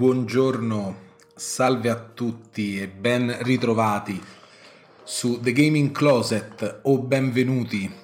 [0.00, 0.96] buongiorno,
[1.34, 4.18] salve a tutti e ben ritrovati
[5.04, 7.94] su The Gaming Closet o benvenuti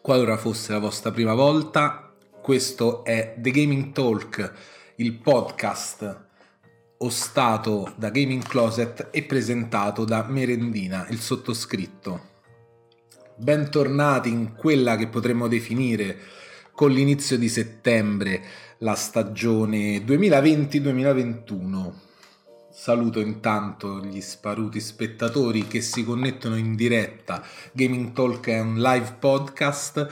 [0.00, 2.10] qualora fosse la vostra prima volta.
[2.40, 4.52] Questo è The Gaming Talk,
[4.96, 6.24] il podcast
[6.96, 12.30] ostato da Gaming Closet e presentato da Merendina, il sottoscritto.
[13.36, 16.16] Bentornati in quella che potremmo definire
[16.74, 18.42] con l'inizio di settembre
[18.82, 21.92] la stagione 2020-2021.
[22.70, 27.44] Saluto intanto gli sparuti spettatori che si connettono in diretta.
[27.72, 30.08] Gaming Talk è un live podcast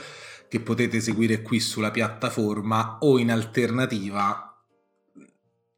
[0.47, 4.47] che potete seguire qui sulla piattaforma o in alternativa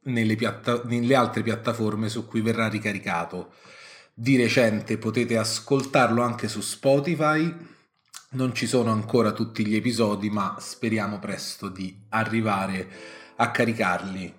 [0.02, 3.54] nelle, piatta- nelle altre piattaforme su cui verrà ricaricato.
[4.12, 7.72] Di recente potete ascoltarlo anche su Spotify
[8.34, 12.88] non ci sono ancora tutti gli episodi, ma speriamo presto di arrivare
[13.36, 14.34] a caricarli.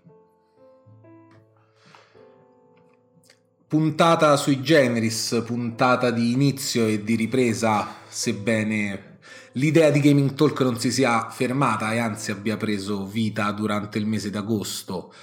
[3.67, 9.17] Puntata sui generis, puntata di inizio e di ripresa, sebbene
[9.53, 14.05] l'idea di Gaming Talk non si sia fermata e anzi abbia preso vita durante il
[14.05, 15.13] mese d'agosto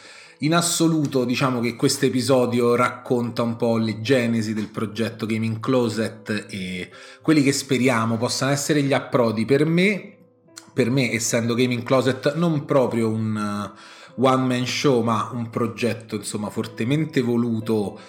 [0.43, 6.47] in assoluto diciamo che questo episodio racconta un po' le genesi del progetto Gaming Closet
[6.49, 6.91] e
[7.21, 9.45] quelli che speriamo possano essere gli approdi.
[9.45, 10.17] Per me,
[10.73, 13.37] per me essendo Gaming Closet non proprio un
[14.17, 18.01] uh, one man show ma un progetto insomma fortemente voluto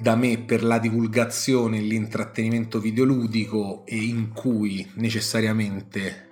[0.00, 6.26] da me per la divulgazione e l'intrattenimento videoludico e in cui necessariamente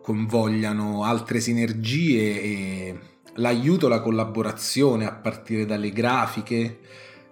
[0.00, 2.98] convogliano altre sinergie e
[3.36, 6.80] l'aiuto, la collaborazione a partire dalle grafiche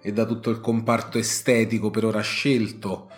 [0.01, 3.09] e da tutto il comparto estetico per ora scelto,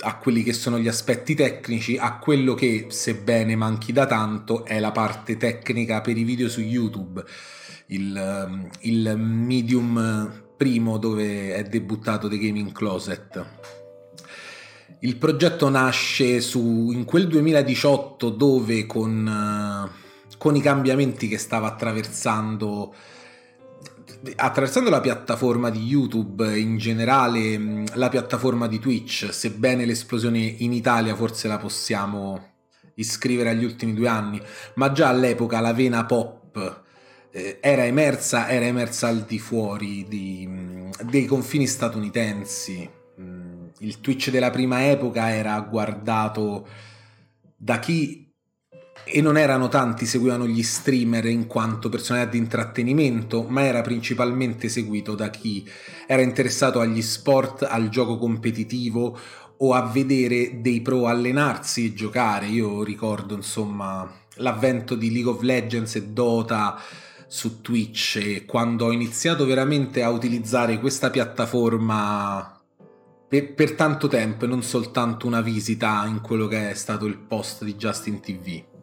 [0.00, 4.78] a quelli che sono gli aspetti tecnici, a quello che, sebbene manchi da tanto, è
[4.78, 7.24] la parte tecnica per i video su YouTube,
[7.86, 13.46] il, il medium primo dove è debuttato The Gaming Closet.
[15.00, 20.04] Il progetto nasce su, in quel 2018 dove con
[20.38, 22.94] con i cambiamenti che stava attraversando
[24.36, 31.14] attraversando la piattaforma di YouTube, in generale la piattaforma di Twitch, sebbene l'esplosione in Italia
[31.14, 32.54] forse la possiamo
[32.94, 34.40] iscrivere agli ultimi due anni,
[34.74, 36.84] ma già all'epoca la vena pop
[37.30, 42.88] eh, era emersa, era emersa al di fuori di, dei confini statunitensi.
[43.20, 46.66] Mm, il Twitch della prima epoca era guardato
[47.54, 48.25] da chi
[49.08, 54.68] e non erano tanti seguivano gli streamer in quanto personalità di intrattenimento, ma era principalmente
[54.68, 55.64] seguito da chi
[56.08, 59.16] era interessato agli sport, al gioco competitivo
[59.58, 62.46] o a vedere dei pro allenarsi e giocare.
[62.46, 66.76] Io ricordo insomma l'avvento di League of Legends e Dota
[67.28, 72.60] su Twitch e quando ho iniziato veramente a utilizzare questa piattaforma
[73.28, 77.18] per, per tanto tempo e non soltanto una visita in quello che è stato il
[77.18, 78.74] post di Justin TV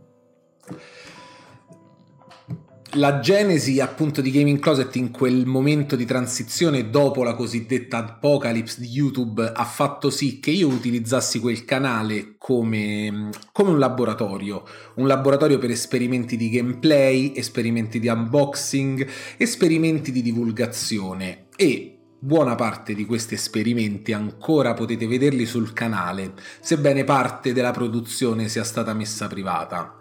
[2.95, 8.81] la genesi appunto di Gaming Closet in quel momento di transizione dopo la cosiddetta apocalypse
[8.81, 14.63] di YouTube ha fatto sì che io utilizzassi quel canale come, come un laboratorio,
[14.95, 22.93] un laboratorio per esperimenti di gameplay, esperimenti di unboxing, esperimenti di divulgazione e buona parte
[22.93, 29.27] di questi esperimenti ancora potete vederli sul canale, sebbene parte della produzione sia stata messa
[29.27, 29.99] privata.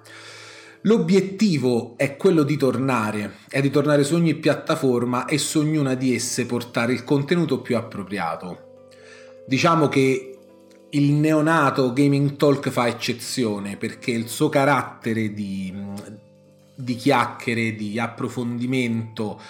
[0.85, 6.13] L'obiettivo è quello di tornare, è di tornare su ogni piattaforma e su ognuna di
[6.13, 8.87] esse portare il contenuto più appropriato.
[9.47, 10.39] Diciamo che
[10.91, 15.73] il neonato Gaming Talk fa eccezione perché il suo carattere di,
[16.75, 19.41] di chiacchiere, di approfondimento,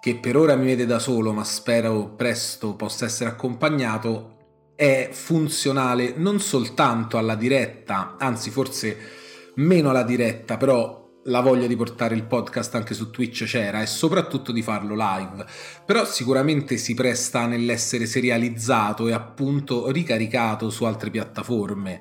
[0.00, 4.34] che per ora mi vede da solo ma spero presto possa essere accompagnato,
[4.74, 9.24] è funzionale non soltanto alla diretta, anzi forse
[9.56, 13.86] meno la diretta, però la voglia di portare il podcast anche su Twitch c'era e
[13.86, 15.44] soprattutto di farlo live,
[15.84, 22.00] però sicuramente si presta nell'essere serializzato e appunto ricaricato su altre piattaforme,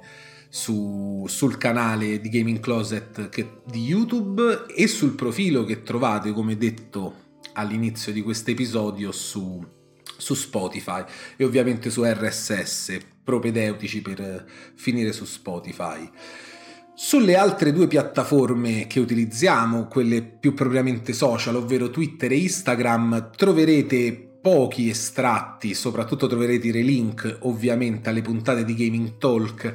[0.50, 6.58] su, sul canale di Gaming Closet che, di YouTube e sul profilo che trovate come
[6.58, 7.24] detto
[7.54, 9.66] all'inizio di questo episodio su,
[10.18, 11.04] su Spotify
[11.36, 16.08] e ovviamente su RSS propedeutici per finire su Spotify.
[16.98, 24.38] Sulle altre due piattaforme che utilizziamo, quelle più propriamente social, ovvero Twitter e Instagram, troverete
[24.42, 29.74] pochi estratti, soprattutto troverete i link ovviamente alle puntate di Gaming Talk,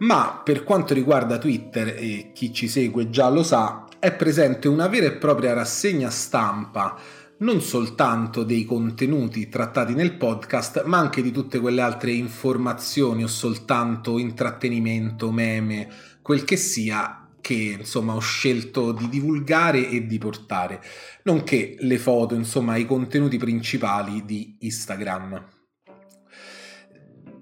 [0.00, 4.88] ma per quanto riguarda Twitter, e chi ci segue già lo sa, è presente una
[4.88, 7.00] vera e propria rassegna stampa
[7.38, 13.28] non soltanto dei contenuti trattati nel podcast, ma anche di tutte quelle altre informazioni o
[13.28, 15.88] soltanto intrattenimento, meme,
[16.28, 20.82] quel che sia che insomma ho scelto di divulgare e di portare,
[21.22, 25.57] nonché le foto, insomma i contenuti principali di Instagram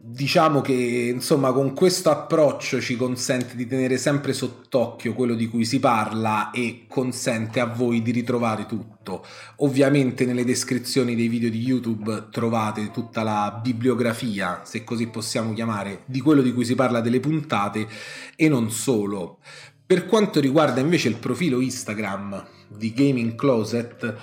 [0.08, 5.64] diciamo che insomma con questo approccio ci consente di tenere sempre sott'occhio quello di cui
[5.64, 9.26] si parla e consente a voi di ritrovare tutto.
[9.56, 16.02] Ovviamente nelle descrizioni dei video di YouTube trovate tutta la bibliografia, se così possiamo chiamare,
[16.04, 17.88] di quello di cui si parla delle puntate
[18.36, 19.38] e non solo.
[19.84, 24.16] Per quanto riguarda invece il profilo Instagram di Gaming Closet,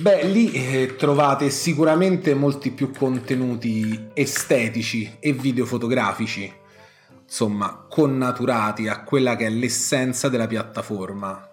[0.00, 6.52] Beh, lì eh, trovate sicuramente molti più contenuti estetici e videofotografici,
[7.24, 11.50] insomma, connaturati a quella che è l'essenza della piattaforma.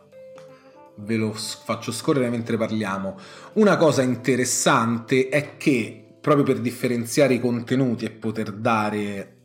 [0.97, 3.17] Ve lo faccio scorrere mentre parliamo.
[3.53, 9.37] Una cosa interessante è che, proprio per differenziare i contenuti e poter dare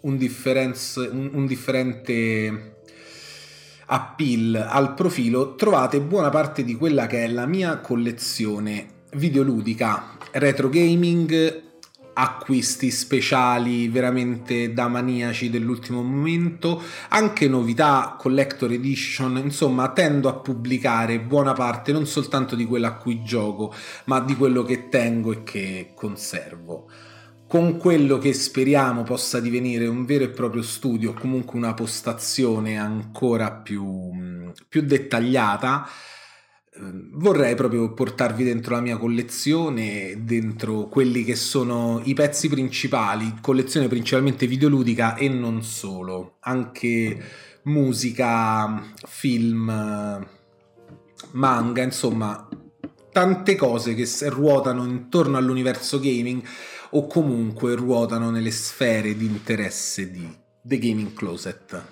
[0.00, 2.77] un, differenz- un, un differente
[3.90, 10.68] appeal al profilo trovate buona parte di quella che è la mia collezione videoludica, retro
[10.68, 11.62] gaming,
[12.12, 21.20] acquisti speciali veramente da maniaci dell'ultimo momento, anche novità, collector edition, insomma tendo a pubblicare
[21.20, 23.72] buona parte non soltanto di quello a cui gioco,
[24.04, 26.90] ma di quello che tengo e che conservo
[27.48, 33.50] con quello che speriamo possa divenire un vero e proprio studio, comunque una postazione ancora
[33.52, 34.12] più,
[34.68, 35.88] più dettagliata,
[36.74, 43.38] ehm, vorrei proprio portarvi dentro la mia collezione, dentro quelli che sono i pezzi principali,
[43.40, 47.18] collezione principalmente videoludica e non solo, anche
[47.62, 50.26] musica, film,
[51.30, 52.46] manga, insomma,
[53.10, 56.42] tante cose che ruotano intorno all'universo gaming
[56.90, 60.28] o comunque ruotano nelle sfere di interesse di
[60.60, 61.84] The Gaming Closet.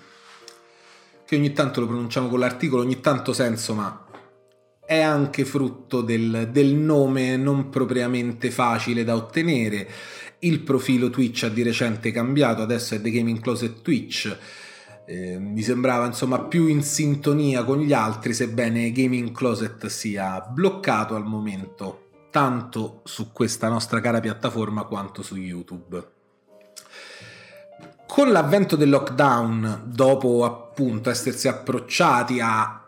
[1.25, 4.07] Che ogni tanto lo pronunciamo con l'articolo, ogni tanto senso, ma
[4.85, 9.89] è anche frutto del, del nome non propriamente facile da ottenere.
[10.41, 14.39] Il profilo Twitch ha di recente cambiato, adesso è The Gaming Closet Twitch.
[15.09, 21.17] Eh, mi sembrava insomma più in sintonia con gli altri, sebbene Gaming Closet sia bloccato
[21.17, 22.06] al momento
[22.37, 26.07] tanto su questa nostra cara piattaforma quanto su YouTube.
[28.07, 32.85] Con l'avvento del lockdown, dopo appunto essersi approcciati a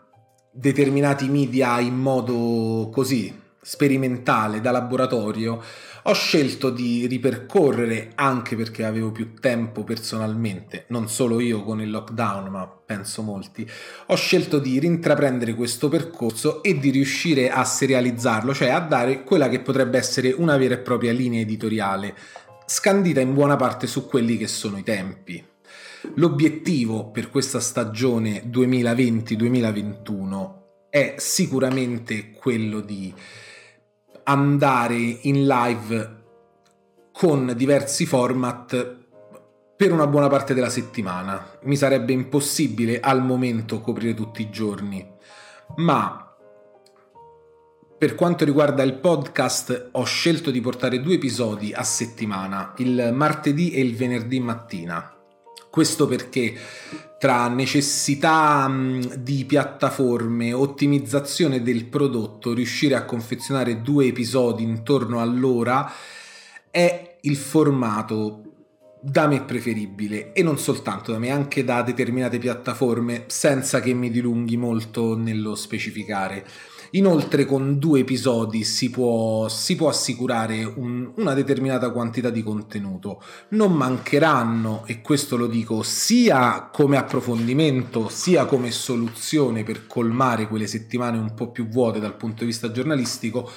[0.51, 5.59] determinati media in modo così sperimentale da laboratorio,
[6.09, 11.91] ho scelto di ripercorrere, anche perché avevo più tempo personalmente, non solo io con il
[11.91, 13.69] lockdown, ma penso molti,
[14.07, 19.49] ho scelto di rintraprendere questo percorso e di riuscire a serializzarlo, cioè a dare quella
[19.49, 22.15] che potrebbe essere una vera e propria linea editoriale,
[22.65, 25.45] scandita in buona parte su quelli che sono i tempi.
[26.15, 30.53] L'obiettivo per questa stagione 2020-2021
[30.89, 33.13] è sicuramente quello di
[34.29, 36.17] andare in live
[37.11, 38.97] con diversi format
[39.75, 41.57] per una buona parte della settimana.
[41.63, 45.03] Mi sarebbe impossibile al momento coprire tutti i giorni,
[45.77, 46.31] ma
[47.97, 53.71] per quanto riguarda il podcast ho scelto di portare due episodi a settimana, il martedì
[53.71, 55.18] e il venerdì mattina.
[55.69, 56.55] Questo perché
[57.19, 58.71] tra necessità
[59.17, 65.91] di piattaforme, ottimizzazione del prodotto, riuscire a confezionare due episodi intorno all'ora
[66.71, 68.43] è il formato
[69.01, 74.09] da me preferibile e non soltanto da me, anche da determinate piattaforme, senza che mi
[74.09, 76.45] dilunghi molto nello specificare.
[76.91, 83.21] Inoltre con due episodi si può, si può assicurare un, una determinata quantità di contenuto.
[83.49, 90.67] Non mancheranno, e questo lo dico sia come approfondimento, sia come soluzione per colmare quelle
[90.67, 93.49] settimane un po' più vuote dal punto di vista giornalistico,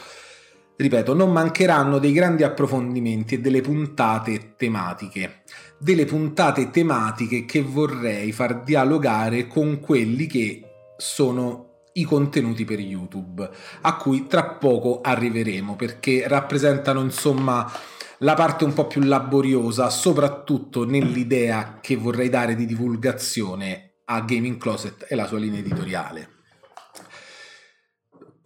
[0.77, 5.43] ripeto, non mancheranno dei grandi approfondimenti e delle puntate tematiche.
[5.79, 10.63] Delle puntate tematiche che vorrei far dialogare con quelli che
[10.97, 13.49] sono i contenuti per YouTube,
[13.81, 17.71] a cui tra poco arriveremo perché rappresentano insomma
[18.19, 24.59] la parte un po' più laboriosa, soprattutto nell'idea che vorrei dare di divulgazione a Gaming
[24.59, 26.29] Closet e la sua linea editoriale.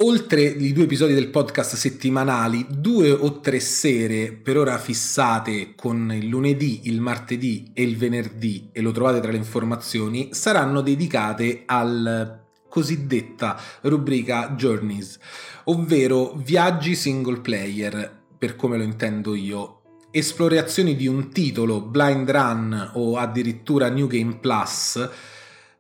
[0.01, 6.13] Oltre i due episodi del podcast settimanali, due o tre sere per ora fissate con
[6.13, 11.63] il lunedì, il martedì e il venerdì, e lo trovate tra le informazioni, saranno dedicate
[11.65, 12.46] al
[12.77, 15.19] cosiddetta rubrica Journeys,
[15.65, 19.81] ovvero viaggi single player, per come lo intendo io,
[20.11, 25.09] esplorazioni di un titolo, blind run o addirittura New Game Plus,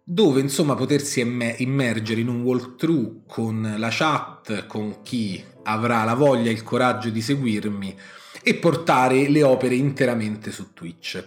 [0.02, 6.48] dove insomma potersi immergere in un walkthrough con la chat, con chi avrà la voglia
[6.48, 7.94] e il coraggio di seguirmi
[8.42, 11.22] e portare le opere interamente su Twitch.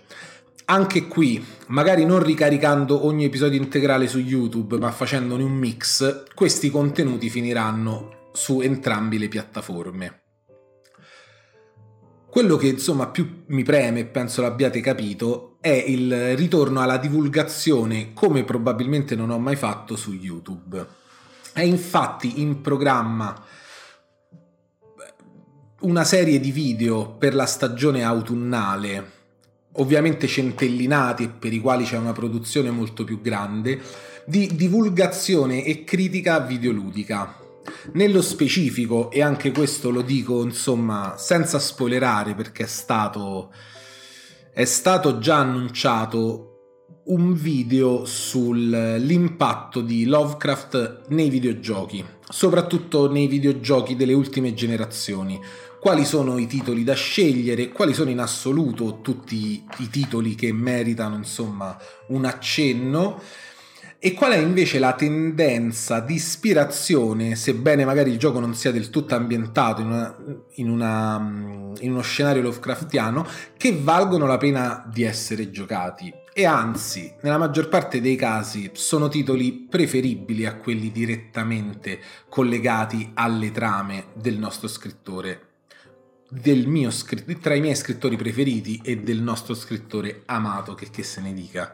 [0.72, 6.70] Anche qui, magari non ricaricando ogni episodio integrale su YouTube, ma facendone un mix, questi
[6.70, 10.22] contenuti finiranno su entrambi le piattaforme.
[12.30, 18.44] Quello che insomma più mi preme, penso l'abbiate capito, è il ritorno alla divulgazione come
[18.44, 20.86] probabilmente non ho mai fatto su YouTube.
[21.52, 23.44] È infatti in programma
[25.80, 29.18] una serie di video per la stagione autunnale,
[29.74, 33.80] ovviamente centellinati e per i quali c'è una produzione molto più grande,
[34.26, 37.38] di divulgazione e critica videoludica.
[37.94, 43.52] Nello specifico, e anche questo lo dico insomma senza spoilerare perché è stato,
[44.54, 46.46] è stato già annunciato
[47.06, 55.40] un video sull'impatto di Lovecraft nei videogiochi, soprattutto nei videogiochi delle ultime generazioni.
[55.80, 61.16] Quali sono i titoli da scegliere, quali sono in assoluto tutti i titoli che meritano
[61.16, 63.22] insomma un accenno
[63.98, 68.90] e qual è invece la tendenza di ispirazione, sebbene magari il gioco non sia del
[68.90, 70.18] tutto ambientato in, una,
[70.56, 76.14] in, una, in uno scenario Lovecraftiano, che valgono la pena di essere giocati.
[76.34, 83.52] E anzi, nella maggior parte dei casi sono titoli preferibili a quelli direttamente collegati alle
[83.52, 85.49] trame del nostro scrittore
[86.30, 86.92] del mio,
[87.42, 91.74] tra i miei scrittori preferiti e del nostro scrittore amato, che, che se ne dica.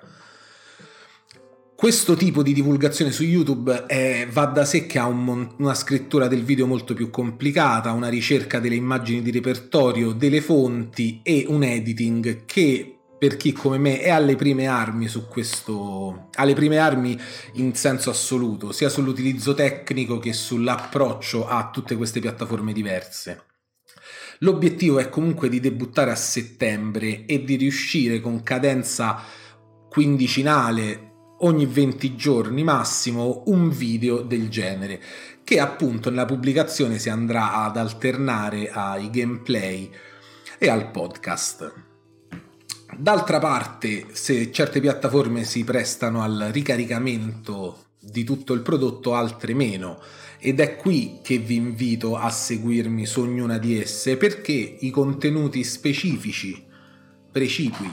[1.76, 6.30] Questo tipo di divulgazione su YouTube è, va da sé che ha un, una scrittura
[6.30, 11.64] del video molto più complicata, una ricerca delle immagini di repertorio, delle fonti e un
[11.64, 17.20] editing che per chi come me è alle prime armi su questo, alle prime armi
[17.56, 23.45] in senso assoluto, sia sull'utilizzo tecnico che sull'approccio a tutte queste piattaforme diverse.
[24.40, 29.22] L'obiettivo è comunque di debuttare a settembre e di riuscire con cadenza
[29.90, 35.02] quindicinale ogni 20 giorni massimo un video del genere
[35.44, 39.90] che appunto nella pubblicazione si andrà ad alternare ai gameplay
[40.58, 41.74] e al podcast.
[42.98, 50.00] D'altra parte, se certe piattaforme si prestano al ricaricamento di tutto il prodotto, altre meno.
[50.46, 55.64] Ed è qui che vi invito a seguirmi su ognuna di esse perché i contenuti
[55.64, 56.64] specifici,
[57.32, 57.92] precipui,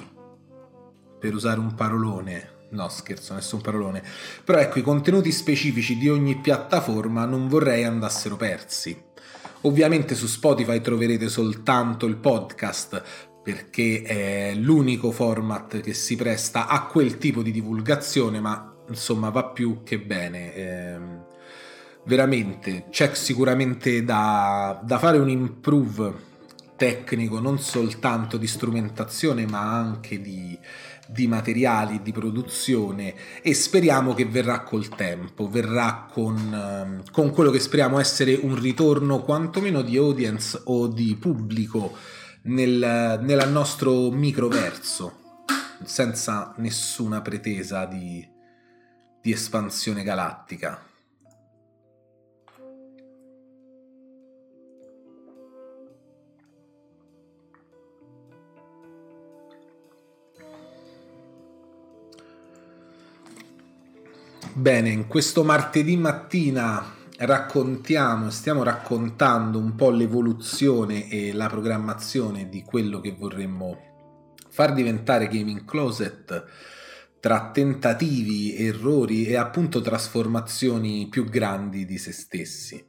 [1.18, 4.02] per usare un parolone, No, scherzo, nessun parolone.
[4.44, 9.02] Però ecco, i contenuti specifici di ogni piattaforma non vorrei andassero persi.
[9.62, 13.02] Ovviamente su Spotify troverete soltanto il podcast
[13.42, 19.46] perché è l'unico format che si presta a quel tipo di divulgazione, ma insomma va
[19.46, 20.54] più che bene.
[20.54, 21.21] Eh,
[22.04, 26.30] veramente c'è sicuramente da, da fare un improve
[26.76, 30.58] tecnico non soltanto di strumentazione ma anche di,
[31.06, 37.50] di materiali di produzione e speriamo che verrà col tempo, verrà con, ehm, con quello
[37.50, 41.96] che speriamo essere un ritorno quantomeno di audience o di pubblico
[42.44, 45.44] nel, nel nostro microverso,
[45.84, 48.26] senza nessuna pretesa di,
[49.20, 50.90] di espansione galattica.
[64.54, 72.62] Bene, in questo martedì mattina raccontiamo, stiamo raccontando un po' l'evoluzione e la programmazione di
[72.62, 73.78] quello che vorremmo
[74.50, 76.44] far diventare Gaming Closet
[77.18, 82.86] tra tentativi, errori e appunto trasformazioni più grandi di se stessi.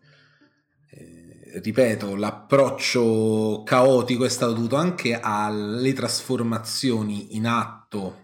[0.89, 8.22] Eh, ripeto, l'approccio caotico è stato dovuto anche alle trasformazioni in atto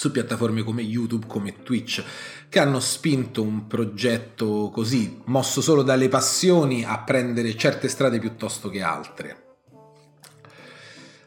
[0.00, 2.02] su piattaforme come YouTube, come Twitch,
[2.48, 8.70] che hanno spinto un progetto così, mosso solo dalle passioni, a prendere certe strade piuttosto
[8.70, 9.58] che altre.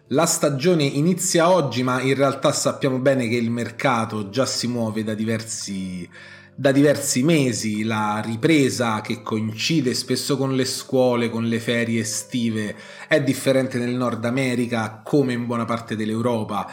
[0.07, 5.03] La stagione inizia oggi, ma in realtà sappiamo bene che il mercato già si muove
[5.03, 6.09] da diversi,
[6.55, 12.75] da diversi mesi, la ripresa che coincide spesso con le scuole, con le ferie estive,
[13.07, 16.67] è differente nel Nord America come in buona parte dell'Europa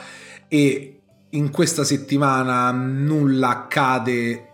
[0.49, 1.00] e
[1.31, 4.47] in questa settimana nulla accade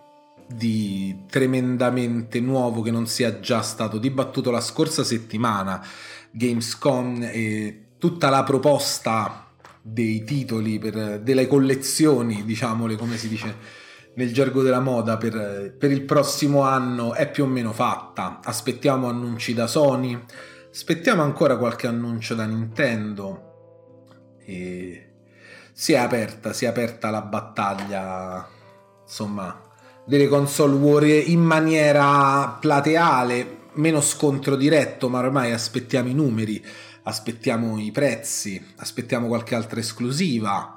[0.48, 5.84] di tremendamente nuovo che non sia già stato dibattuto la scorsa settimana.
[6.30, 9.46] Gamescom e tutta la proposta
[9.80, 13.84] dei titoli per, delle collezioni, diciamole come si dice
[14.16, 18.40] nel gergo della moda, per, per il prossimo anno è più o meno fatta.
[18.42, 20.18] Aspettiamo annunci da Sony,
[20.70, 24.04] aspettiamo ancora qualche annuncio da Nintendo
[24.44, 25.05] e
[25.78, 28.48] si è aperta, si è aperta la battaglia,
[29.02, 29.60] insomma,
[30.06, 36.64] delle console war in maniera plateale, meno scontro diretto, ma ormai aspettiamo i numeri,
[37.02, 40.74] aspettiamo i prezzi, aspettiamo qualche altra esclusiva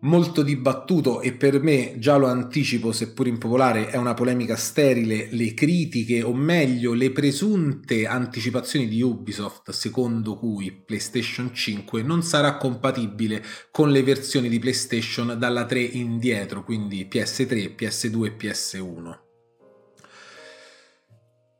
[0.00, 5.54] molto dibattuto e per me, già lo anticipo seppur impopolare, è una polemica sterile, le
[5.54, 13.42] critiche o meglio le presunte anticipazioni di Ubisoft secondo cui PlayStation 5 non sarà compatibile
[13.70, 19.18] con le versioni di PlayStation dalla 3 indietro, quindi PS3, PS2 e PS1.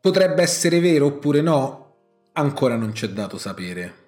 [0.01, 1.85] Potrebbe essere vero oppure no?
[2.35, 4.05] Ancora non c'è dato sapere.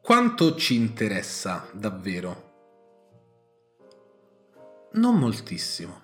[0.00, 2.51] Quanto ci interessa davvero?
[5.02, 6.00] Non moltissimo.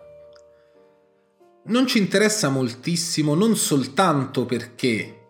[1.66, 5.26] Non ci interessa moltissimo non soltanto perché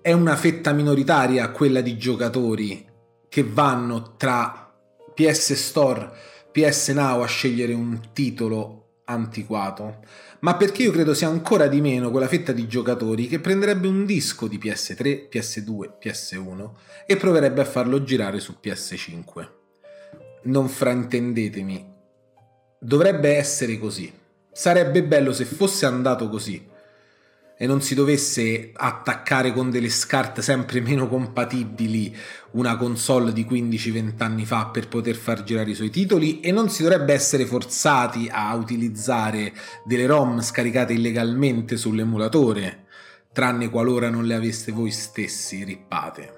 [0.00, 2.88] è una fetta minoritaria quella di giocatori
[3.28, 4.72] che vanno tra
[5.12, 6.12] PS Store,
[6.52, 9.98] PS Now a scegliere un titolo antiquato,
[10.40, 14.06] ma perché io credo sia ancora di meno quella fetta di giocatori che prenderebbe un
[14.06, 16.70] disco di PS3, PS2, PS1
[17.04, 19.48] e proverebbe a farlo girare su PS5.
[20.44, 21.96] Non fraintendetemi,
[22.80, 24.12] Dovrebbe essere così.
[24.52, 26.64] Sarebbe bello se fosse andato così
[27.60, 32.16] e non si dovesse attaccare con delle scarte sempre meno compatibili
[32.52, 36.70] una console di 15-20 anni fa per poter far girare i suoi titoli e non
[36.70, 39.52] si dovrebbe essere forzati a utilizzare
[39.84, 42.86] delle ROM scaricate illegalmente sull'emulatore,
[43.32, 46.36] tranne qualora non le aveste voi stessi rippate.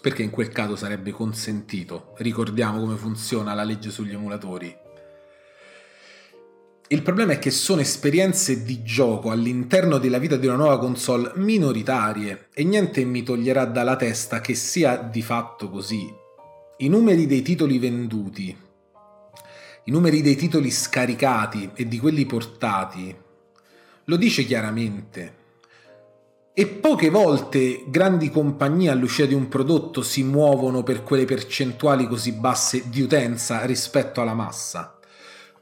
[0.00, 2.14] Perché in quel caso sarebbe consentito.
[2.18, 4.84] Ricordiamo come funziona la legge sugli emulatori
[6.88, 11.32] il problema è che sono esperienze di gioco all'interno della vita di una nuova console
[11.34, 16.08] minoritarie e niente mi toglierà dalla testa che sia di fatto così.
[16.78, 18.56] I numeri dei titoli venduti,
[19.84, 23.14] i numeri dei titoli scaricati e di quelli portati,
[24.04, 25.44] lo dice chiaramente.
[26.54, 32.30] E poche volte grandi compagnie all'uscita di un prodotto si muovono per quelle percentuali così
[32.30, 34.95] basse di utenza rispetto alla massa.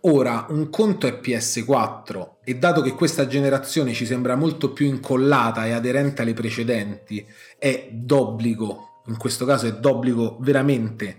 [0.06, 5.64] Ora, un conto è PS4 e dato che questa generazione ci sembra molto più incollata
[5.64, 7.26] e aderente alle precedenti,
[7.58, 11.16] è d'obbligo, in questo caso è d'obbligo veramente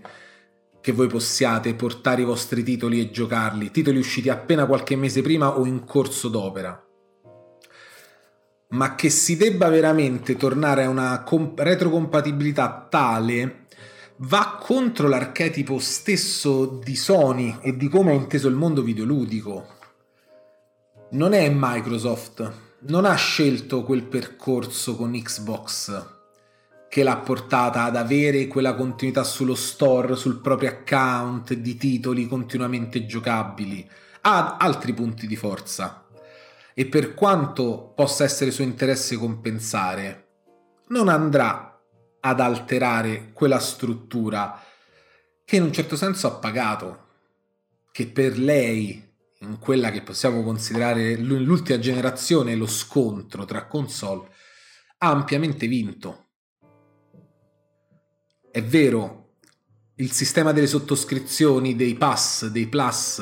[0.80, 5.58] che voi possiate portare i vostri titoli e giocarli, titoli usciti appena qualche mese prima
[5.58, 6.80] o in corso d'opera.
[8.68, 13.65] Ma che si debba veramente tornare a una comp- retrocompatibilità tale
[14.18, 19.74] va contro l'archetipo stesso di Sony e di come ha inteso il mondo videoludico.
[21.10, 26.14] Non è Microsoft, non ha scelto quel percorso con Xbox
[26.88, 33.04] che l'ha portata ad avere quella continuità sullo store, sul proprio account di titoli continuamente
[33.04, 33.86] giocabili.
[34.22, 36.06] Ha altri punti di forza
[36.72, 40.26] e per quanto possa essere suo interesse compensare,
[40.88, 41.65] non andrà
[42.26, 44.60] ad alterare quella struttura
[45.44, 47.04] che in un certo senso ha pagato,
[47.92, 49.00] che per lei,
[49.40, 54.28] in quella che possiamo considerare l'ultima generazione, lo scontro tra console,
[54.98, 56.24] ha ampiamente vinto.
[58.50, 59.34] È vero,
[59.94, 63.18] il sistema delle sottoscrizioni, dei pass, dei plus,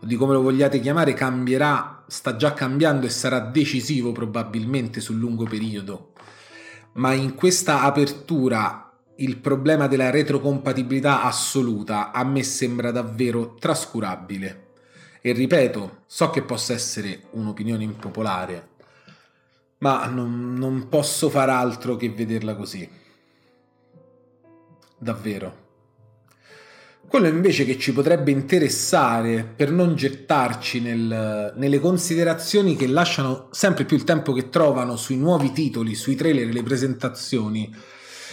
[0.00, 5.16] o di come lo vogliate chiamare, cambierà, sta già cambiando e sarà decisivo probabilmente sul
[5.16, 6.14] lungo periodo
[6.96, 14.64] ma in questa apertura il problema della retrocompatibilità assoluta a me sembra davvero trascurabile.
[15.20, 18.68] E ripeto, so che possa essere un'opinione impopolare,
[19.78, 22.88] ma non, non posso far altro che vederla così.
[24.98, 25.64] Davvero.
[27.08, 33.84] Quello invece che ci potrebbe interessare per non gettarci nel, nelle considerazioni che lasciano sempre
[33.84, 37.72] più il tempo che trovano sui nuovi titoli, sui trailer e le presentazioni,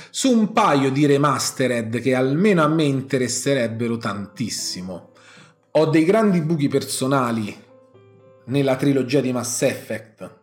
[0.10, 5.12] su un paio di remastered che almeno a me interesserebbero tantissimo.
[5.72, 7.56] Ho dei grandi buchi personali
[8.46, 10.40] nella trilogia di Mass Effect,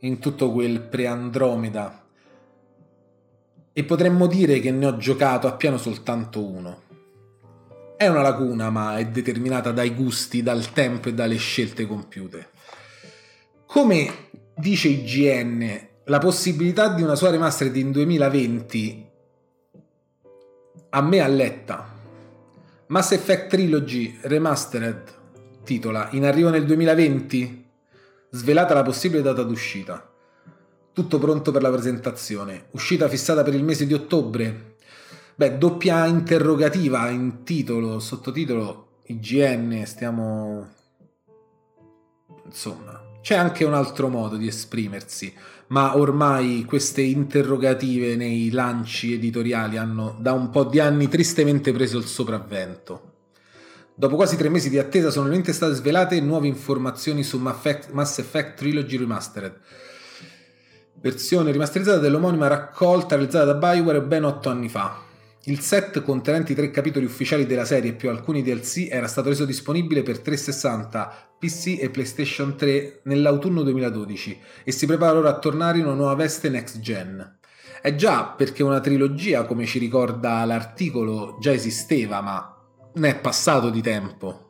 [0.00, 2.02] in tutto quel pre-Andromeda,
[3.74, 6.88] e potremmo dire che ne ho giocato appieno soltanto uno
[8.00, 12.48] è una lacuna, ma è determinata dai gusti, dal tempo e dalle scelte compiute.
[13.66, 19.10] Come dice IGN, la possibilità di una sua remastered in 2020
[20.88, 21.94] a me alletta.
[22.86, 25.18] Mass Effect Trilogy Remastered
[25.62, 27.66] titola In arrivo nel 2020?
[28.30, 30.10] Svelata la possibile data d'uscita.
[30.94, 32.68] Tutto pronto per la presentazione.
[32.70, 34.69] Uscita fissata per il mese di ottobre.
[35.34, 40.68] Beh, doppia interrogativa in titolo, sottotitolo IGN, stiamo...
[42.44, 45.32] Insomma, c'è anche un altro modo di esprimersi,
[45.68, 51.98] ma ormai queste interrogative nei lanci editoriali hanno da un po' di anni tristemente preso
[51.98, 53.08] il sopravvento.
[53.94, 58.56] Dopo quasi tre mesi di attesa sono finalmente state svelate nuove informazioni su Mass Effect
[58.56, 59.60] Trilogy Remastered,
[60.94, 65.08] versione rimasterizzata dell'omonima raccolta realizzata da Bioware ben otto anni fa.
[65.44, 69.46] Il set contenente i tre capitoli ufficiali della serie più alcuni DLC era stato reso
[69.46, 75.78] disponibile per 360, PC e PlayStation 3 nell'autunno 2012 e si prepara ora a tornare
[75.78, 77.38] in una nuova veste next gen.
[77.80, 82.54] È già perché una trilogia, come ci ricorda l'articolo, già esisteva, ma
[82.96, 84.48] ne è passato di tempo.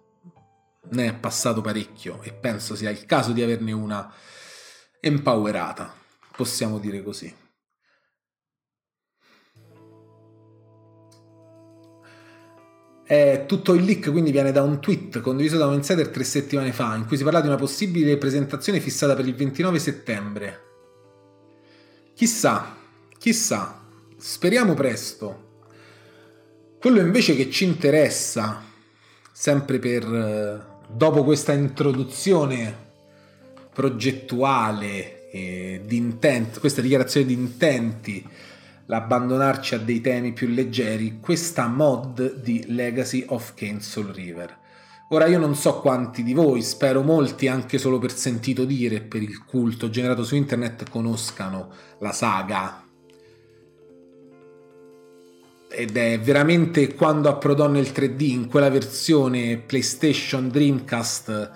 [0.90, 4.12] Ne è passato parecchio e penso sia il caso di averne una
[4.98, 5.94] empowerata,
[6.34, 7.32] possiamo dire così.
[13.10, 16.70] Eh, tutto il leak quindi viene da un tweet condiviso da un insider tre settimane
[16.70, 20.60] fa in cui si parla di una possibile presentazione fissata per il 29 settembre.
[22.14, 22.76] Chissà,
[23.18, 23.84] chissà,
[24.16, 25.64] speriamo presto.
[26.78, 28.62] Quello invece che ci interessa,
[29.32, 32.72] sempre per eh, dopo questa introduzione
[33.74, 38.24] progettuale e di intenti, questa dichiarazione di intenti
[38.90, 43.80] l'abbandonarci a dei temi più leggeri, questa mod di Legacy of Kane
[44.12, 44.58] River.
[45.10, 49.22] Ora io non so quanti di voi, spero molti anche solo per sentito dire per
[49.22, 52.84] il culto generato su internet conoscano la saga.
[55.70, 61.50] Ed è veramente quando approdò nel 3D in quella versione PlayStation Dreamcast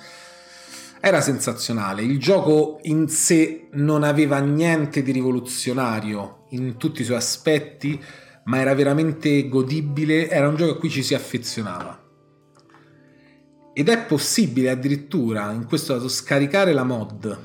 [1.01, 2.03] era sensazionale.
[2.03, 8.03] Il gioco in sé non aveva niente di rivoluzionario in tutti i suoi aspetti,
[8.45, 12.01] ma era veramente godibile, era un gioco a cui ci si affezionava.
[13.73, 17.39] Ed è possibile addirittura in questo caso scaricare la mod.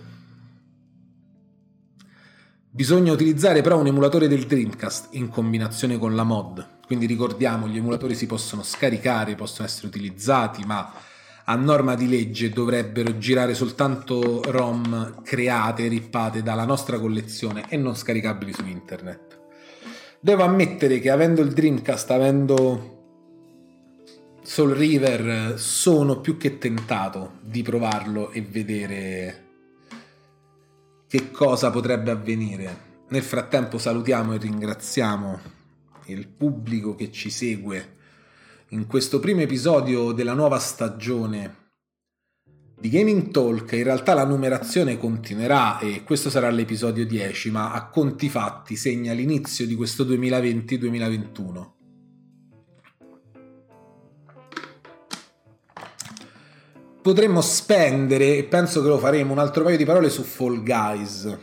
[2.71, 6.77] Bisogna utilizzare però un emulatore del Dreamcast in combinazione con la mod.
[6.85, 10.91] Quindi ricordiamo, gli emulatori si possono scaricare, possono essere utilizzati, ma
[11.49, 17.95] a norma di legge dovrebbero girare soltanto ROM create rippate dalla nostra collezione e non
[17.95, 19.39] scaricabili su internet.
[20.19, 22.97] Devo ammettere che avendo il Dreamcast, avendo
[24.43, 29.47] Soul River, sono più che tentato di provarlo e vedere
[31.07, 32.87] che cosa potrebbe avvenire.
[33.09, 35.39] Nel frattempo salutiamo e ringraziamo
[36.05, 37.97] il pubblico che ci segue
[38.71, 41.55] in questo primo episodio della nuova stagione
[42.79, 43.71] di Gaming Talk.
[43.71, 49.13] In realtà la numerazione continuerà e questo sarà l'episodio 10, ma a conti fatti segna
[49.13, 51.67] l'inizio di questo 2020-2021.
[57.01, 61.37] Potremmo spendere, e penso che lo faremo, un altro paio di parole su Fall Guys.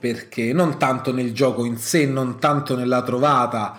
[0.00, 3.78] Perché non tanto nel gioco in sé, non tanto nella trovata,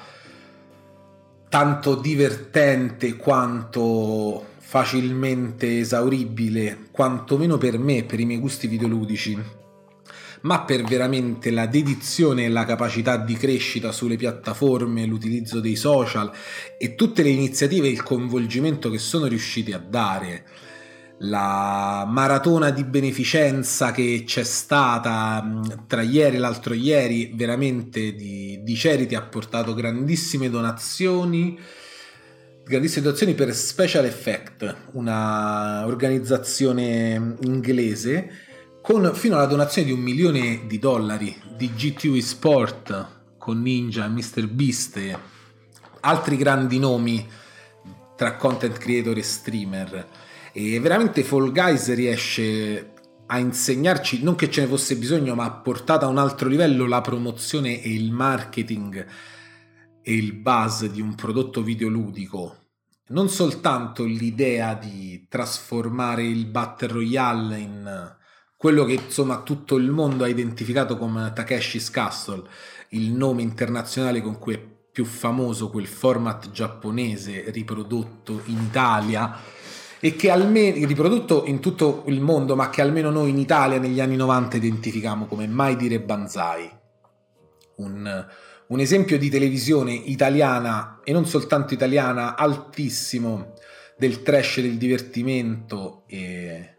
[1.56, 9.42] tanto divertente quanto facilmente esauribile, quantomeno per me, per i miei gusti videoludici,
[10.42, 16.30] ma per veramente la dedizione e la capacità di crescita sulle piattaforme, l'utilizzo dei social
[16.78, 20.44] e tutte le iniziative e il coinvolgimento che sono riusciti a dare
[21.20, 28.74] la maratona di beneficenza che c'è stata tra ieri e l'altro ieri, veramente di, di
[28.76, 31.58] charity ha portato grandissime donazioni,
[32.66, 38.30] grandissime donazioni per Special Effect, una organizzazione inglese,
[38.82, 44.48] con fino alla donazione di un milione di dollari di GTU Sport con Ninja, Mr.
[44.48, 45.18] Beast e
[46.02, 47.28] altri grandi nomi
[48.16, 50.08] tra content creator e streamer
[50.58, 52.94] e veramente Fall Guys riesce
[53.26, 56.88] a insegnarci, non che ce ne fosse bisogno, ma ha portato a un altro livello
[56.88, 59.06] la promozione e il marketing
[60.02, 62.56] e il buzz di un prodotto videoludico.
[63.08, 68.16] Non soltanto l'idea di trasformare il Battle Royale in
[68.56, 72.44] quello che insomma tutto il mondo ha identificato come Takeshi's Castle,
[72.92, 79.38] il nome internazionale con cui è più famoso, quel format giapponese riprodotto in Italia
[80.06, 84.00] e che almeno riprodotto in tutto il mondo, ma che almeno noi in Italia negli
[84.00, 86.70] anni 90 identifichiamo come mai dire banzai.
[87.78, 88.28] Un,
[88.68, 93.54] un esempio di televisione italiana e non soltanto italiana altissimo
[93.98, 96.76] del trash del divertimento e,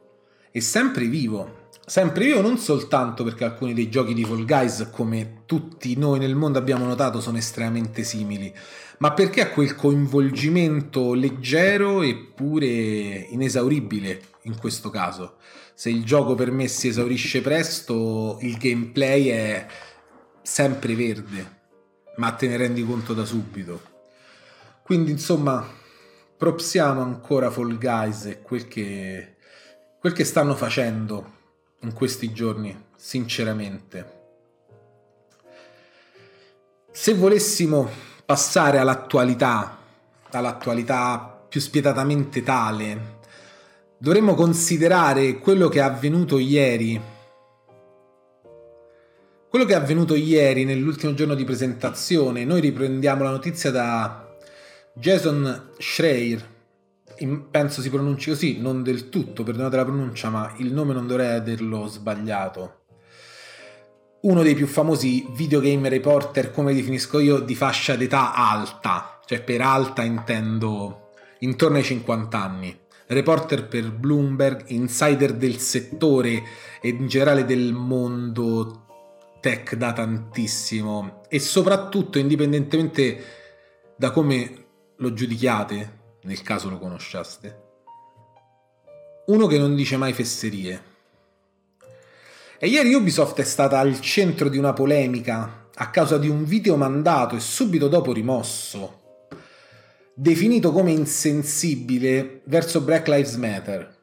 [0.53, 1.56] e sempre vivo
[1.87, 6.35] sempre vivo non soltanto perché alcuni dei giochi di Fall Guys, come tutti noi nel
[6.35, 8.53] mondo abbiamo notato, sono estremamente simili,
[8.99, 15.37] ma perché ha quel coinvolgimento leggero eppure inesauribile in questo caso.
[15.75, 19.66] Se il gioco per me si esaurisce presto, il gameplay è
[20.42, 21.61] sempre verde,
[22.16, 23.94] ma te ne rendi conto da subito.
[24.83, 25.64] Quindi insomma,
[26.37, 29.37] propsiamo ancora Fall Guys e quel che,
[30.01, 31.35] quel che stanno facendo
[31.87, 34.14] in questi giorni, sinceramente.
[36.90, 37.88] Se volessimo
[38.25, 39.79] passare all'attualità,
[40.31, 43.18] all'attualità più spietatamente tale,
[43.99, 47.01] dovremmo considerare quello che è avvenuto ieri.
[49.49, 54.37] Quello che è avvenuto ieri nell'ultimo giorno di presentazione, noi riprendiamo la notizia da
[54.92, 56.56] Jason Schreier,
[57.50, 61.37] penso si pronunci così, non del tutto, perdonate la pronuncia, ma il nome non dovrei
[61.37, 62.81] averlo sbagliato.
[64.22, 69.61] Uno dei più famosi videogame reporter, come definisco io, di fascia d'età alta, cioè per
[69.61, 72.79] alta intendo intorno ai 50 anni.
[73.09, 76.42] Reporter per Bloomberg, insider del settore
[76.81, 78.87] e in generale del mondo
[79.40, 83.24] tech da tantissimo e soprattutto indipendentemente
[83.96, 84.64] da come
[84.96, 85.96] lo giudichiate,
[86.27, 87.65] nel caso lo conosciaste.
[89.27, 90.95] Uno che non dice mai fesserie.
[92.59, 96.77] E ieri Ubisoft è stata al centro di una polemica a causa di un video
[96.77, 99.03] mandato e subito dopo rimosso,
[100.15, 103.95] definito come insensibile verso Black Lives Matter.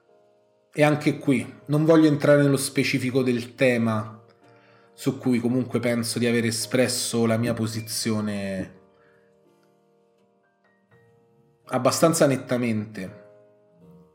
[0.74, 4.24] E anche qui non voglio entrare nello specifico del tema,
[4.94, 8.82] su cui comunque penso di aver espresso la mia posizione
[11.66, 13.22] abbastanza nettamente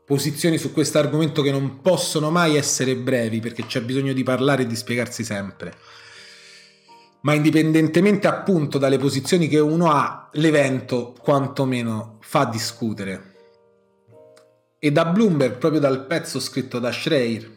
[0.09, 4.63] posizioni su questo argomento che non possono mai essere brevi perché c'è bisogno di parlare
[4.63, 5.71] e di spiegarsi sempre.
[7.21, 13.35] Ma indipendentemente appunto dalle posizioni che uno ha, l'evento quantomeno fa discutere.
[14.79, 17.47] E da Bloomberg, proprio dal pezzo scritto da Schreier,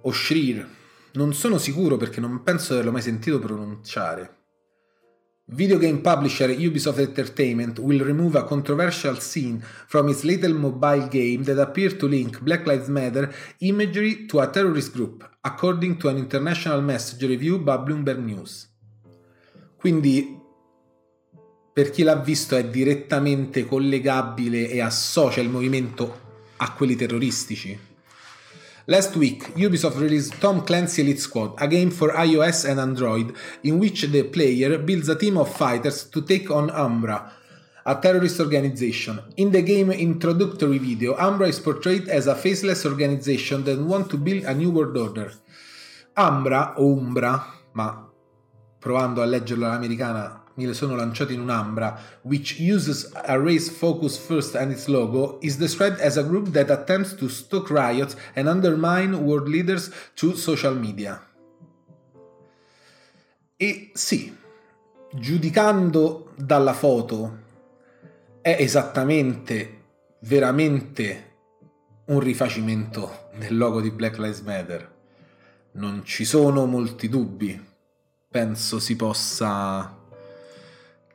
[0.00, 0.68] o Schreier,
[1.12, 4.39] non sono sicuro perché non penso di averlo mai sentito pronunciare
[5.52, 11.42] Video game publisher Ubisoft Entertainment will remove a controversial scene from its little mobile game
[11.42, 16.18] that appeared to link Black Lives Matter imagery to a terrorist group, according to an
[16.18, 18.70] international message review by Bloomberg News.
[19.76, 20.38] Quindi,
[21.72, 26.20] per chi l'ha visto, è direttamente collegabile e associa il movimento
[26.58, 27.76] a quelli terroristici.
[28.90, 33.78] Last week, Ubisoft released Tom Clancy Elite Squad, a game for iOS and Android, in
[33.78, 37.30] which the player builds a team of fighters to take on Umbra,
[37.86, 39.22] a terrorist organization.
[39.36, 44.18] In the game introductory video, Umbra is portrayed as a faceless organization that want to
[44.18, 45.32] build a new world order.
[46.16, 48.08] Umbra o Umbra, ma
[48.80, 54.54] provando a leggerlo all'americana le sono lanciate in un'ambra, which uses a race focus first
[54.54, 59.14] and its logo, is described as a group that attempts to stoke riots and undermine
[59.14, 61.24] world leaders through social media.
[63.56, 64.34] E sì,
[65.12, 67.38] giudicando dalla foto,
[68.40, 69.82] è esattamente,
[70.20, 71.28] veramente
[72.06, 74.98] un rifacimento del logo di Black Lives Matter.
[75.72, 77.68] Non ci sono molti dubbi.
[78.28, 79.99] Penso si possa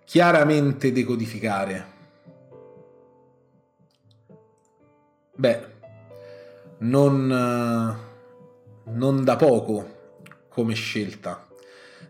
[0.06, 1.94] chiaramente decodificare.
[5.36, 5.66] Beh,
[6.80, 7.28] non,
[8.86, 9.94] non da poco
[10.50, 11.46] come scelta.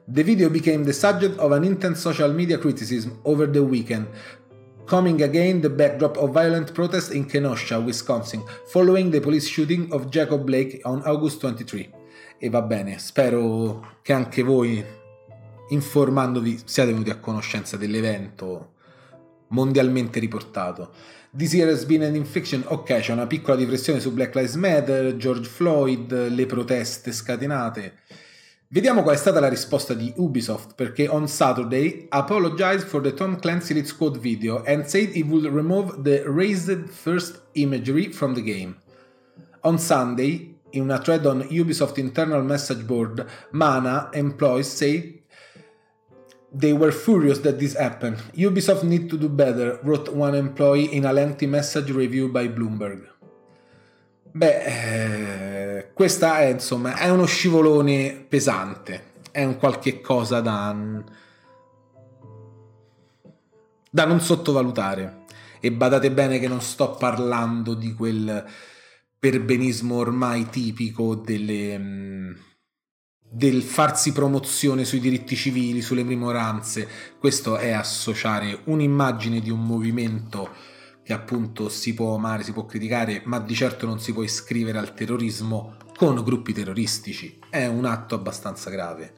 [0.08, 4.08] The video became the subject of an intense social media criticism over the weekend,
[4.86, 10.12] coming again the backdrop of violent protests in Kenosha, Wisconsin, following the police shooting of
[10.12, 11.90] Jacob Blake on August 23.
[12.38, 14.86] E va bene, spero che anche voi
[15.70, 18.74] informandovi siate venuti a conoscenza dell'evento
[19.50, 20.92] mondialmente riportato.
[21.36, 22.64] This year has been an infliction.
[22.68, 27.94] Ok, c'è una piccola depressione su Black Lives Matter, George Floyd, le proteste scatenate.
[28.68, 33.38] Vediamo qual è stata la risposta di Ubisoft perché on Saturday apologized for the Tom
[33.40, 38.42] Clancy Elite Squad video and said it would remove the raised first imagery from the
[38.42, 38.76] game.
[39.62, 45.24] On Sunday, in una thread on Ubisoft internal message board, Mana employees say
[46.58, 48.18] They were furious that this happened.
[48.34, 53.12] Ubisoft need to do better, wrote one employee in a lengthy message review by Bloomberg.
[54.32, 60.76] Beh, eh, questa è insomma è uno scivolone pesante, è un qualche cosa da,
[63.92, 65.24] da non sottovalutare.
[65.60, 68.46] E badate bene che non sto parlando di quel
[69.20, 72.32] perbenismo ormai tipico delle, mm,
[73.36, 76.88] del farsi promozione sui diritti civili, sulle minoranze.
[77.20, 80.50] Questo è associare un'immagine di un movimento
[81.04, 84.78] che appunto si può amare, si può criticare, ma di certo non si può iscrivere
[84.78, 87.38] al terrorismo con gruppi terroristici.
[87.50, 89.14] È un atto abbastanza grave.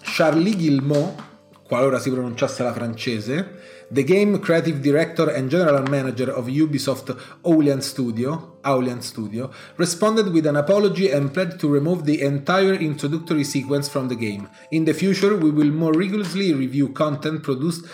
[0.00, 1.22] Charlie Guillemot,
[1.64, 7.82] qualora si pronunciasse la francese, the game creative director and general manager of Ubisoft Aulian
[7.82, 13.88] Studio, Aulian Studio, responded with an apology and pledged to remove the entire introductory sequence
[13.88, 14.48] from the game.
[14.70, 17.84] In the future, we will more rigorously review content produced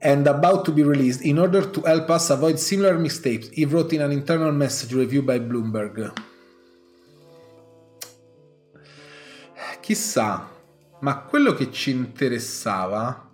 [0.00, 3.92] and about to be released in order to help us avoid similar mistakes, he wrote
[3.92, 6.12] in an internal message review by Bloomberg.
[9.80, 10.48] Chissà,
[11.00, 13.31] ma quello che ci interessava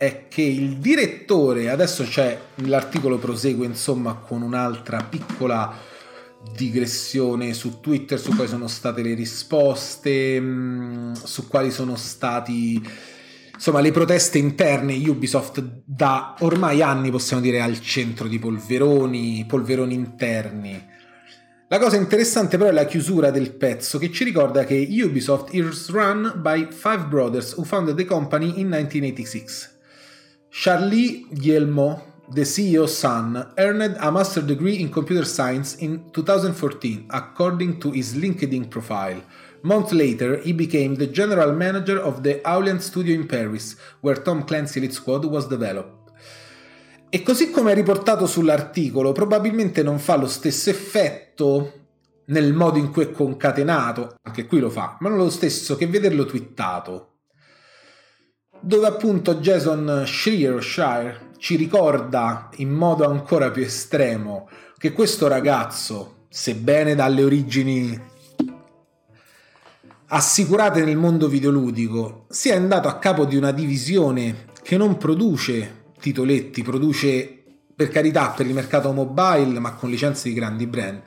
[0.00, 5.76] è che il direttore, adesso c'è l'articolo prosegue insomma con un'altra piccola
[6.56, 12.82] digressione su Twitter su quali sono state le risposte, mm, su quali sono stati
[13.52, 19.92] insomma le proteste interne Ubisoft da ormai anni possiamo dire al centro di polveroni, polveroni
[19.92, 20.82] interni
[21.68, 25.90] la cosa interessante però è la chiusura del pezzo che ci ricorda che Ubisoft is
[25.90, 29.78] run by five brothers who founded the company in 1986.
[30.52, 32.02] Charlie Guillemot,
[32.34, 38.14] the CEO's son, earned a master's degree in computer science in 2014, according to his
[38.14, 39.22] LinkedIn profile.
[39.62, 44.42] Months later, he became the general manager of the Aulian studio in Paris, where Tom
[44.42, 46.10] Clancy Elite Squad was developed.
[47.10, 51.72] E così come è riportato sull'articolo, probabilmente non fa lo stesso effetto
[52.26, 55.86] nel modo in cui è concatenato, anche qui lo fa, ma non lo stesso che
[55.86, 57.09] vederlo twittato,
[58.60, 66.94] dove appunto Jason Shire ci ricorda in modo ancora più estremo che questo ragazzo, sebbene
[66.94, 68.08] dalle origini
[70.12, 76.62] assicurate nel mondo videoludico, sia andato a capo di una divisione che non produce titoletti,
[76.62, 77.44] produce
[77.74, 81.02] per carità per il mercato mobile, ma con licenze di grandi brand.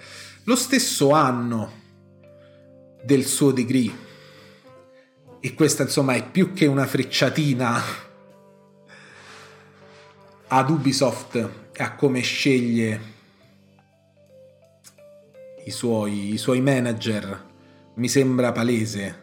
[0.45, 1.71] Lo stesso anno
[3.03, 3.91] del suo degree,
[5.45, 7.83] e questa insomma è più che una frecciatina
[10.47, 13.01] ad Ubisoft a come sceglie
[15.65, 17.45] i suoi, i suoi manager,
[17.95, 19.21] mi sembra palese.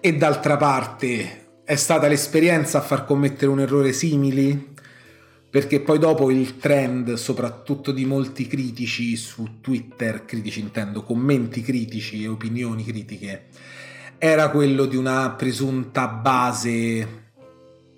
[0.00, 4.70] E d'altra parte è stata l'esperienza a far commettere un errore simile
[5.48, 12.24] perché poi dopo il trend, soprattutto di molti critici su Twitter, critici intendo, commenti critici
[12.24, 13.44] e opinioni critiche,
[14.24, 17.32] era quello di una presunta base,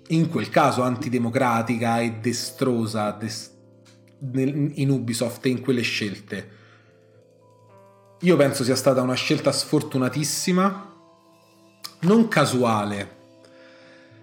[0.07, 3.51] in quel caso antidemocratica e destrosa des-
[4.33, 6.49] in Ubisoft e in quelle scelte.
[8.21, 10.95] Io penso sia stata una scelta sfortunatissima,
[11.99, 13.17] non casuale,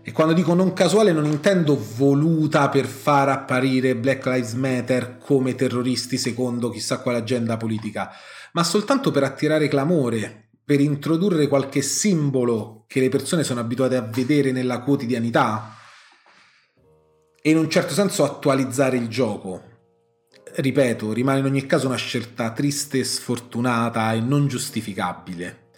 [0.03, 5.55] e quando dico non casuale non intendo voluta per far apparire Black Lives Matter come
[5.55, 8.11] terroristi secondo chissà quale agenda politica,
[8.55, 14.03] ma soltanto per attirare clamore, per introdurre qualche simbolo che le persone sono abituate a
[14.03, 15.77] vedere nella quotidianità
[17.40, 19.70] e in un certo senso attualizzare il gioco.
[20.55, 25.70] Ripeto, rimane in ogni caso una scelta triste, sfortunata e non giustificabile.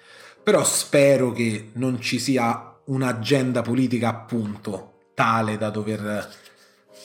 [0.43, 6.29] Però spero che non ci sia un'agenda politica appunto tale da dover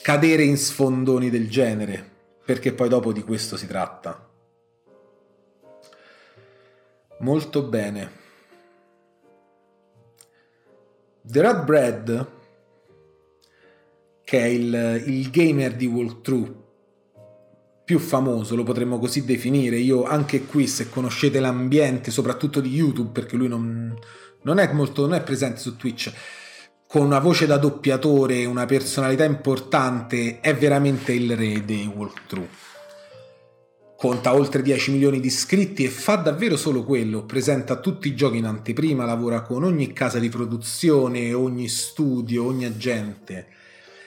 [0.02, 2.08] cadere in sfondoni del genere,
[2.44, 4.29] perché poi dopo di questo si tratta.
[7.20, 8.18] Molto bene.
[11.22, 12.26] The Red Bread,
[14.24, 16.58] che è il, il gamer di walkthrough
[17.84, 19.76] più famoso, lo potremmo così definire.
[19.76, 23.96] Io anche qui, se conoscete l'ambiente, soprattutto di YouTube, perché lui non,
[24.42, 26.12] non è molto non è presente su Twitch
[26.90, 32.48] con una voce da doppiatore, una personalità importante, è veramente il re dei walkthrough.
[34.00, 38.38] Conta oltre 10 milioni di iscritti e fa davvero solo quello, presenta tutti i giochi
[38.38, 43.48] in anteprima, lavora con ogni casa di produzione, ogni studio, ogni agente.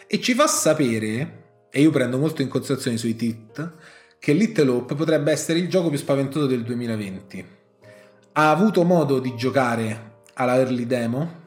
[0.08, 3.74] E ci fa sapere, e io prendo molto in considerazione sui tit,
[4.18, 7.46] che Little Hope potrebbe essere il gioco più spaventoso del 2020.
[8.32, 11.42] Ha avuto modo di giocare alla early demo?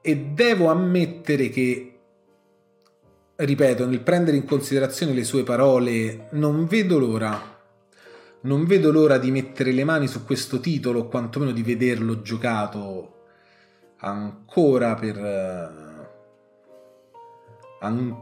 [0.00, 1.89] E devo ammettere che,
[3.44, 7.58] ripeto, nel prendere in considerazione le sue parole, non vedo l'ora.
[8.42, 13.16] Non vedo l'ora di mettere le mani su questo titolo, o quantomeno di vederlo giocato
[13.98, 15.18] ancora per
[17.80, 18.16] an-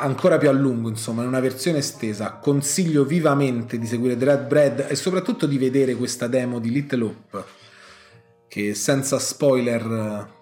[0.00, 2.34] ancora più a lungo, insomma, in una versione estesa.
[2.34, 7.02] Consiglio vivamente di seguire The Red Bread e soprattutto di vedere questa demo di Little
[7.02, 7.44] Hope,
[8.48, 10.34] che senza spoiler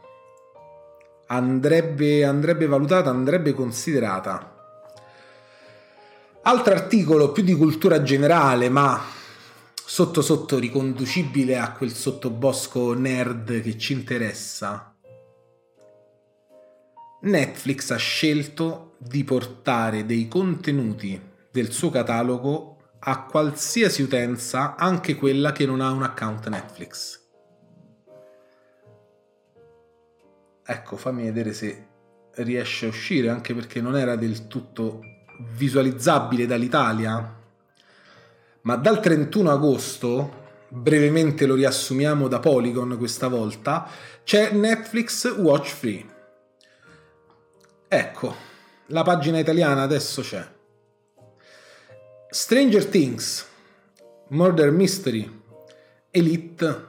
[1.35, 4.53] andrebbe, andrebbe valutata, andrebbe considerata.
[6.43, 9.01] Altro articolo più di cultura generale, ma
[9.75, 14.95] sotto sotto riconducibile a quel sottobosco nerd che ci interessa
[17.25, 21.19] Netflix ha scelto di portare dei contenuti
[21.51, 27.24] del suo catalogo a qualsiasi utenza, anche quella che non ha un account Netflix.
[30.67, 31.87] Ecco, fammi vedere se
[32.37, 35.01] riesce a uscire, anche perché non era del tutto
[35.57, 37.41] visualizzabile dall'Italia.
[38.63, 43.87] Ma dal 31 agosto, brevemente lo riassumiamo da Polygon questa volta,
[44.25, 46.13] c'è Netflix Watch Free
[47.97, 48.35] Ecco,
[48.87, 50.45] la pagina italiana adesso c'è.
[52.29, 53.47] Stranger Things,
[54.31, 55.43] Murder Mystery,
[56.11, 56.87] Elite,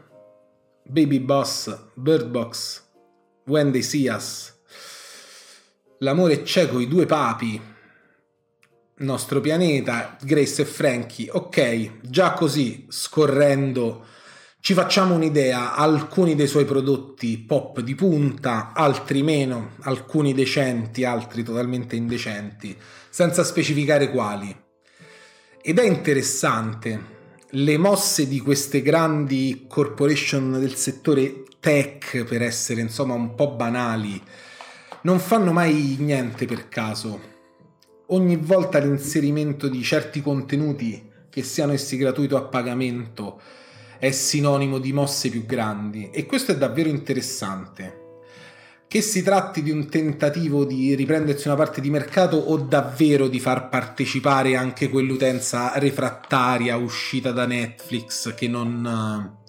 [0.82, 2.85] Baby Boss, Bird Box,
[3.46, 4.54] When They See Us,
[6.00, 7.60] L'amore cieco, i due papi,
[8.98, 11.30] Nostro pianeta, Grace e Frankie.
[11.32, 14.06] Ok, già così, scorrendo
[14.66, 21.44] ci facciamo un'idea, alcuni dei suoi prodotti pop di punta, altri meno, alcuni decenti, altri
[21.44, 22.76] totalmente indecenti,
[23.08, 24.64] senza specificare quali.
[25.62, 27.14] Ed è interessante
[27.50, 34.22] le mosse di queste grandi corporation del settore tech, per essere insomma un po' banali,
[35.02, 37.20] non fanno mai niente per caso.
[38.10, 43.42] Ogni volta l'inserimento di certi contenuti, che siano essi gratuiti o a pagamento,
[43.98, 48.04] è sinonimo di mosse più grandi e questo è davvero interessante.
[48.88, 53.40] Che si tratti di un tentativo di riprendersi una parte di mercato o davvero di
[53.40, 59.44] far partecipare anche quell'utenza refrattaria uscita da Netflix che non,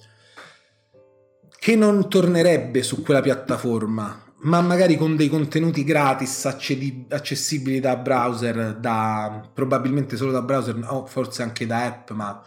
[1.67, 8.77] che non tornerebbe su quella piattaforma, ma magari con dei contenuti gratis accessibili da browser,
[8.77, 12.41] da, probabilmente solo da browser, o forse anche da app, ma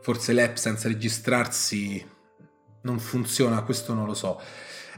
[0.00, 2.04] forse l'app senza registrarsi
[2.80, 4.40] non funziona, questo non lo so.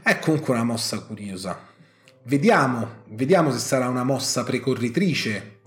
[0.01, 1.55] È comunque una mossa curiosa.
[2.23, 5.59] Vediamo, vediamo se sarà una mossa precorritrice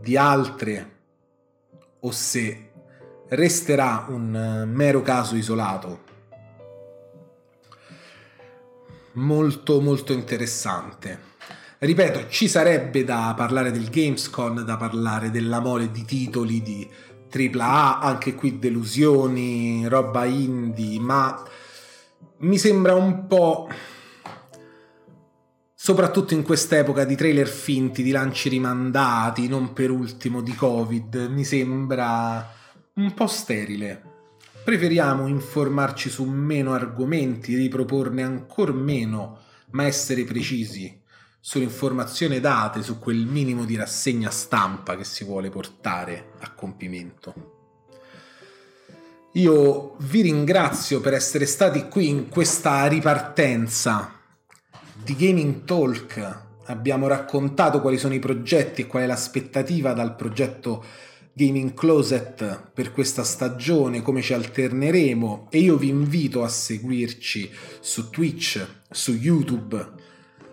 [0.00, 0.96] di altre
[2.00, 2.70] o se
[3.28, 6.10] resterà un eh, mero caso isolato.
[9.14, 11.30] Molto molto interessante.
[11.78, 16.88] Ripeto, ci sarebbe da parlare del Gamescom, da parlare della mole di titoli, di
[17.28, 21.42] AAA, anche qui delusioni, roba indie, ma
[22.38, 23.68] mi sembra un po'
[25.74, 31.44] soprattutto in quest'epoca di trailer finti, di lanci rimandati, non per ultimo di Covid, mi
[31.44, 32.48] sembra
[32.94, 34.11] un po' sterile.
[34.64, 39.38] Preferiamo informarci su meno argomenti, riproporne ancora meno,
[39.70, 41.00] ma essere precisi
[41.40, 47.58] sulle informazioni date, su quel minimo di rassegna stampa che si vuole portare a compimento.
[49.32, 54.20] Io vi ringrazio per essere stati qui in questa ripartenza
[54.94, 56.40] di Gaming Talk.
[56.66, 60.84] Abbiamo raccontato quali sono i progetti e qual è l'aspettativa dal progetto
[61.34, 68.10] Gaming Closet per questa stagione, come ci alterneremo e io vi invito a seguirci su
[68.10, 70.00] Twitch, su YouTube,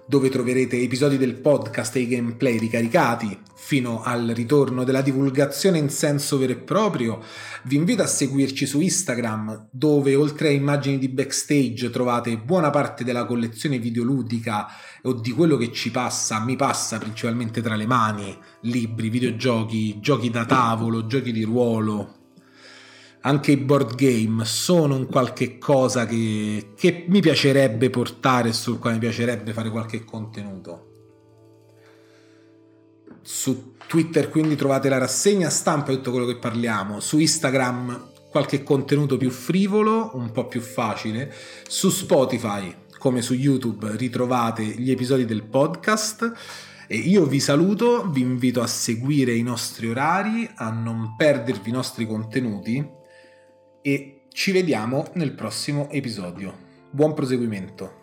[0.08, 5.90] dove troverete episodi del podcast e i gameplay ricaricati fino al ritorno della divulgazione in
[5.90, 7.22] senso vero e proprio.
[7.66, 13.04] Vi invito a seguirci su Instagram, dove oltre a immagini di backstage trovate buona parte
[13.04, 14.66] della collezione videoludica
[15.04, 20.30] o di quello che ci passa, mi passa principalmente tra le mani, libri, videogiochi, giochi
[20.30, 22.18] da tavolo, giochi di ruolo,
[23.22, 28.96] anche i board game sono un qualche cosa che, che mi piacerebbe portare sul quale
[28.96, 30.86] mi piacerebbe fare qualche contenuto.
[33.22, 38.64] Su Twitter quindi trovate la rassegna stampa e tutto quello che parliamo, su Instagram qualche
[38.64, 41.34] contenuto più frivolo, un po' più facile,
[41.68, 46.32] su Spotify come su YouTube ritrovate gli episodi del podcast
[46.88, 51.74] E io vi saluto, vi invito a seguire i nostri orari, a non perdervi i
[51.74, 52.88] nostri contenuti
[53.82, 56.68] e ci vediamo nel prossimo episodio.
[56.92, 57.99] Buon proseguimento.